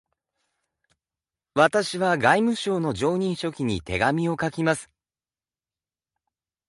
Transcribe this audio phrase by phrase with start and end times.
[1.53, 4.89] 私は外務省の常任書記に手紙を書きます。